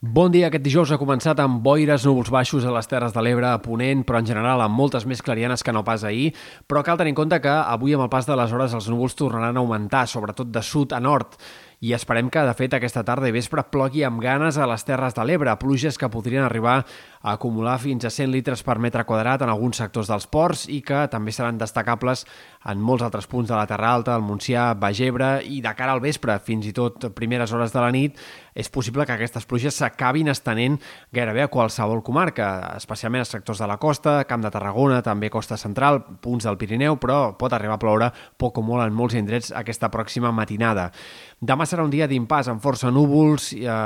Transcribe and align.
Bon 0.00 0.30
dia. 0.30 0.46
Aquest 0.46 0.62
dijous 0.62 0.92
ha 0.94 0.96
començat 1.00 1.40
amb 1.42 1.58
boires, 1.58 2.04
núvols 2.06 2.28
baixos 2.30 2.62
a 2.62 2.70
les 2.70 2.86
Terres 2.86 3.10
de 3.10 3.22
l'Ebre, 3.26 3.48
a 3.50 3.58
Ponent, 3.58 4.04
però 4.06 4.20
en 4.22 4.28
general 4.28 4.60
amb 4.62 4.78
moltes 4.78 5.02
més 5.10 5.18
clarianes 5.26 5.64
que 5.66 5.72
no 5.74 5.82
pas 5.82 6.04
ahir. 6.06 6.28
Però 6.70 6.84
cal 6.86 7.00
tenir 7.00 7.16
en 7.16 7.18
compte 7.18 7.40
que 7.42 7.50
avui, 7.50 7.96
amb 7.96 8.04
el 8.06 8.12
pas 8.12 8.28
de 8.28 8.36
les 8.38 8.54
hores, 8.54 8.76
els 8.78 8.86
núvols 8.86 9.18
tornaran 9.18 9.58
a 9.58 9.64
augmentar, 9.64 10.04
sobretot 10.06 10.54
de 10.54 10.62
sud 10.62 10.94
a 10.94 11.00
nord 11.02 11.34
i 11.80 11.92
esperem 11.94 12.26
que, 12.26 12.42
de 12.42 12.54
fet, 12.58 12.74
aquesta 12.74 13.04
tarda 13.06 13.28
i 13.30 13.34
vespre 13.34 13.62
plogui 13.70 14.02
amb 14.02 14.18
ganes 14.22 14.56
a 14.58 14.66
les 14.66 14.82
Terres 14.82 15.14
de 15.14 15.22
l'Ebre, 15.22 15.54
pluges 15.62 15.98
que 15.98 16.10
podrien 16.10 16.42
arribar 16.42 16.80
a 16.82 17.34
acumular 17.36 17.76
fins 17.78 18.04
a 18.04 18.10
100 18.10 18.32
litres 18.34 18.64
per 18.66 18.78
metre 18.82 19.04
quadrat 19.06 19.42
en 19.42 19.52
alguns 19.52 19.78
sectors 19.78 20.10
dels 20.10 20.26
ports 20.26 20.66
i 20.70 20.80
que 20.82 21.04
també 21.12 21.30
seran 21.34 21.58
destacables 21.58 22.24
en 22.66 22.82
molts 22.82 23.04
altres 23.06 23.28
punts 23.30 23.50
de 23.50 23.54
la 23.54 23.66
Terra 23.70 23.92
Alta, 23.94 24.16
el 24.18 24.26
Montsià, 24.26 24.72
Bagebre 24.74 25.38
i 25.46 25.60
de 25.62 25.74
cara 25.78 25.94
al 25.94 26.02
vespre, 26.02 26.34
fins 26.42 26.66
i 26.66 26.74
tot 26.74 27.08
primeres 27.14 27.54
hores 27.54 27.74
de 27.74 27.82
la 27.82 27.92
nit, 27.94 28.18
és 28.58 28.70
possible 28.74 29.06
que 29.06 29.14
aquestes 29.14 29.46
pluges 29.46 29.78
s'acabin 29.78 30.32
estenent 30.32 30.80
gairebé 31.14 31.44
a 31.44 31.50
qualsevol 31.52 32.02
comarca, 32.02 32.74
especialment 32.74 33.22
a 33.22 33.28
sectors 33.28 33.62
de 33.62 33.70
la 33.70 33.78
costa, 33.78 34.24
Camp 34.26 34.42
de 34.42 34.50
Tarragona, 34.50 34.98
també 35.06 35.30
costa 35.30 35.56
central, 35.56 36.02
punts 36.22 36.48
del 36.48 36.58
Pirineu, 36.58 36.98
però 36.98 37.36
pot 37.38 37.54
arribar 37.54 37.78
a 37.78 37.82
ploure 37.82 38.10
poc 38.36 38.58
o 38.58 38.66
molt 38.66 38.82
en 38.82 38.98
molts 38.98 39.14
indrets 39.14 39.52
aquesta 39.54 39.92
pròxima 39.94 40.34
matinada. 40.34 40.90
Demà 41.38 41.67
serà 41.68 41.84
un 41.84 41.92
dia 41.92 42.08
d'impàs 42.08 42.48
amb 42.50 42.62
força 42.64 42.90
núvols, 42.90 43.52
eh, 43.54 43.76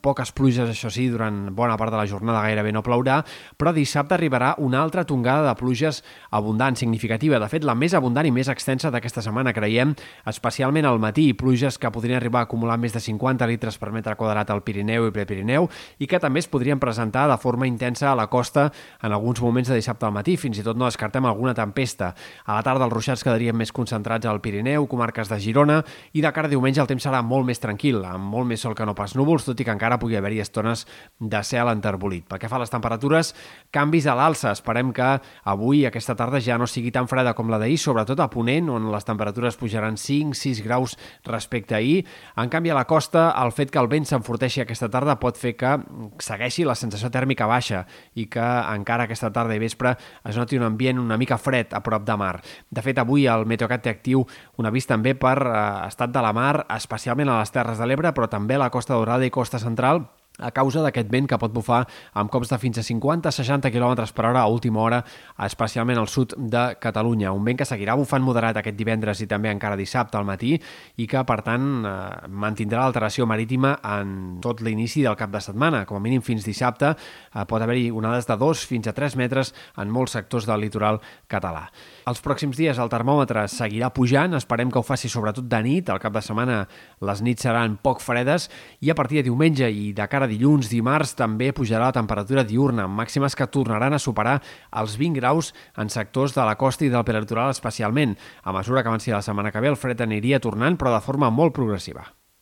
poques 0.00 0.32
pluges, 0.32 0.68
això 0.70 0.90
sí, 0.90 1.08
durant 1.10 1.50
bona 1.54 1.76
part 1.76 1.90
de 1.92 1.98
la 1.98 2.06
jornada 2.06 2.42
gairebé 2.44 2.72
no 2.72 2.82
plourà, 2.82 3.20
però 3.58 3.72
dissabte 3.74 4.14
arribarà 4.14 4.54
una 4.58 4.80
altra 4.82 5.04
tongada 5.04 5.48
de 5.48 5.54
pluges 5.58 6.02
abundant, 6.30 6.76
significativa. 6.76 7.38
De 7.42 7.48
fet, 7.48 7.64
la 7.64 7.74
més 7.74 7.94
abundant 7.94 8.26
i 8.26 8.32
més 8.34 8.48
extensa 8.48 8.90
d'aquesta 8.90 9.22
setmana, 9.22 9.52
creiem, 9.52 9.94
especialment 10.26 10.86
al 10.86 11.00
matí, 11.02 11.32
pluges 11.34 11.78
que 11.78 11.90
podrien 11.90 12.16
arribar 12.20 12.44
a 12.44 12.48
acumular 12.48 12.78
més 12.78 12.92
de 12.94 13.00
50 13.00 13.46
litres 13.50 13.78
per 13.78 13.90
metre 13.92 14.14
quadrat 14.16 14.50
al 14.50 14.62
Pirineu 14.62 15.08
i 15.08 15.14
Prepirineu 15.14 15.68
i 15.98 16.06
que 16.06 16.20
també 16.22 16.42
es 16.42 16.48
podrien 16.48 16.78
presentar 16.78 17.26
de 17.30 17.38
forma 17.40 17.66
intensa 17.66 18.12
a 18.12 18.16
la 18.18 18.28
costa 18.28 18.70
en 19.02 19.12
alguns 19.12 19.40
moments 19.42 19.68
de 19.68 19.78
dissabte 19.78 20.06
al 20.06 20.12
matí. 20.12 20.36
Fins 20.36 20.58
i 20.58 20.66
tot 20.66 20.76
no 20.78 20.86
descartem 20.86 21.26
alguna 21.26 21.54
tempesta. 21.54 22.12
A 22.46 22.58
la 22.58 22.62
tarda 22.62 22.86
els 22.86 22.94
ruixats 22.94 23.24
quedarien 23.24 23.56
més 23.56 23.72
concentrats 23.72 24.26
al 24.26 24.40
Pirineu, 24.44 24.86
comarques 24.86 25.28
de 25.32 25.40
Girona, 25.40 25.80
i 26.12 26.22
de 26.22 26.32
cara 26.32 26.46
a 26.46 26.52
diumenge 26.52 26.80
el 26.82 26.90
temps 26.90 27.02
serà 27.02 27.22
molt 27.24 27.31
més 27.48 27.60
tranquil, 27.62 28.02
amb 28.04 28.28
molt 28.34 28.46
més 28.50 28.60
sol 28.60 28.76
que 28.76 28.84
no 28.84 28.92
pas 28.94 29.16
núvols, 29.16 29.46
tot 29.48 29.58
i 29.58 29.64
que 29.64 29.72
encara 29.72 29.96
pugui 29.98 30.18
haver-hi 30.18 30.42
estones 30.44 30.84
de 31.18 31.40
cel 31.48 31.70
enterbolit. 31.72 32.26
Pel 32.28 32.42
que 32.42 32.50
fa 32.52 32.58
a 32.60 32.62
les 32.62 32.70
temperatures, 32.70 33.32
canvis 33.72 34.06
a 34.06 34.16
l'alça. 34.18 34.52
Esperem 34.52 34.92
que 34.92 35.08
avui, 35.48 35.86
aquesta 35.88 36.14
tarda, 36.18 36.40
ja 36.44 36.58
no 36.60 36.68
sigui 36.68 36.92
tan 36.92 37.08
freda 37.08 37.32
com 37.34 37.48
la 37.48 37.58
d'ahir, 37.62 37.78
sobretot 37.80 38.20
a 38.20 38.28
Ponent, 38.28 38.68
on 38.68 38.90
les 38.92 39.08
temperatures 39.08 39.56
pujaran 39.56 39.96
5-6 39.96 40.62
graus 40.62 40.98
respecte 41.24 41.74
a 41.74 41.80
ahir. 41.80 42.04
En 42.36 42.52
canvi, 42.52 42.70
a 42.70 42.76
la 42.76 42.86
costa, 42.86 43.30
el 43.42 43.56
fet 43.56 43.72
que 43.72 43.80
el 43.80 43.88
vent 43.88 44.04
s'enforteixi 44.08 44.62
aquesta 44.62 44.90
tarda 44.92 45.16
pot 45.22 45.40
fer 45.40 45.54
que 45.56 45.72
segueixi 46.20 46.66
la 46.68 46.76
sensació 46.78 47.10
tèrmica 47.10 47.48
baixa 47.48 47.86
i 48.14 48.28
que 48.30 48.42
encara 48.42 49.08
aquesta 49.08 49.32
tarda 49.32 49.56
i 49.56 49.62
vespre 49.62 49.94
es 50.28 50.38
noti 50.38 50.58
un 50.58 50.66
ambient 50.66 51.00
una 51.00 51.18
mica 51.20 51.38
fred 51.38 51.72
a 51.72 51.82
prop 51.82 52.04
de 52.06 52.16
mar. 52.16 52.34
De 52.70 52.82
fet, 52.84 52.98
avui 52.98 53.26
el 53.30 53.46
Meteocat 53.48 53.84
té 53.84 53.92
actiu 53.92 54.24
un 54.58 54.68
avís 54.68 54.88
també 54.88 55.14
per 55.18 55.36
eh, 55.42 55.52
estat 55.86 56.12
de 56.14 56.22
la 56.24 56.32
mar, 56.36 56.64
especialment 56.74 57.21
a 57.28 57.38
les 57.40 57.52
Terres 57.54 57.78
de 57.78 57.86
l'Ebre, 57.86 58.10
però 58.16 58.28
també 58.30 58.56
a 58.56 58.62
la 58.64 58.70
Costa 58.70 58.94
Dorada 58.94 59.26
i 59.26 59.30
Costa 59.30 59.60
Central, 59.62 60.06
a 60.38 60.50
causa 60.50 60.82
d'aquest 60.82 61.10
vent 61.12 61.28
que 61.28 61.38
pot 61.38 61.52
bufar 61.52 61.82
amb 62.18 62.30
cops 62.32 62.50
de 62.50 62.58
fins 62.58 62.78
a 62.80 62.84
50-60 62.86 63.70
km 63.72 64.06
per 64.14 64.26
hora 64.26 64.40
a 64.40 64.48
última 64.48 64.80
hora, 64.80 65.02
especialment 65.44 65.98
al 66.00 66.08
sud 66.08 66.34
de 66.36 66.62
Catalunya. 66.80 67.32
Un 67.32 67.44
vent 67.44 67.60
que 67.60 67.68
seguirà 67.68 67.94
bufant 67.98 68.24
moderat 68.24 68.56
aquest 68.58 68.76
divendres 68.78 69.20
i 69.20 69.28
també 69.28 69.52
encara 69.52 69.76
dissabte 69.76 70.18
al 70.18 70.26
matí 70.28 70.54
i 70.96 71.06
que, 71.06 71.22
per 71.28 71.40
tant, 71.44 71.68
eh, 71.84 72.28
mantindrà 72.28 72.82
l'alteració 72.82 73.26
marítima 73.26 73.76
en 73.98 74.40
tot 74.42 74.62
l'inici 74.64 75.02
del 75.04 75.16
cap 75.16 75.30
de 75.30 75.40
setmana. 75.40 75.84
Com 75.86 76.00
a 76.00 76.04
mínim 76.04 76.22
fins 76.24 76.46
dissabte 76.48 76.94
eh, 76.94 77.44
pot 77.46 77.62
haver-hi 77.62 77.90
onades 77.90 78.26
de 78.26 78.36
2 78.36 78.66
fins 78.66 78.88
a 78.88 78.96
3 78.96 79.16
metres 79.20 79.52
en 79.76 79.92
molts 79.92 80.16
sectors 80.16 80.48
del 80.48 80.64
litoral 80.64 81.00
català. 81.28 81.68
Els 82.08 82.22
pròxims 82.22 82.56
dies 82.58 82.78
el 82.82 82.90
termòmetre 82.90 83.44
seguirà 83.48 83.92
pujant, 83.94 84.34
esperem 84.34 84.70
que 84.72 84.80
ho 84.80 84.86
faci 84.86 85.10
sobretot 85.12 85.46
de 85.46 85.62
nit, 85.62 85.90
al 85.90 86.00
cap 86.02 86.14
de 86.14 86.22
setmana 86.24 86.62
les 87.04 87.22
nits 87.22 87.44
seran 87.46 87.76
poc 87.82 88.00
fredes 88.02 88.48
i 88.80 88.90
a 88.90 88.96
partir 88.98 89.20
de 89.20 89.28
diumenge 89.28 89.68
i 89.70 89.92
de 89.94 90.06
cara 90.10 90.21
encara 90.22 90.30
dilluns, 90.30 90.68
dimarts, 90.70 91.16
també 91.18 91.50
pujarà 91.50 91.88
la 91.88 91.96
temperatura 91.96 92.44
diurna, 92.46 92.84
amb 92.86 92.94
màximes 92.94 93.34
que 93.34 93.48
tornaran 93.50 93.96
a 93.96 93.98
superar 93.98 94.38
els 94.70 94.94
20 95.00 95.18
graus 95.18 95.52
en 95.76 95.90
sectors 95.90 96.36
de 96.36 96.46
la 96.46 96.54
costa 96.54 96.86
i 96.86 96.92
del 96.92 97.02
peritoral 97.02 97.50
especialment. 97.50 98.14
A 98.44 98.52
mesura 98.54 98.82
que 98.82 98.92
avanci 98.92 99.10
la 99.10 99.22
setmana 99.22 99.50
que 99.50 99.60
ve, 99.60 99.72
el 99.72 99.76
fred 99.76 100.00
aniria 100.00 100.38
tornant, 100.38 100.78
però 100.78 100.94
de 100.94 101.02
forma 101.02 101.30
molt 101.30 101.54
progressiva. 101.54 102.06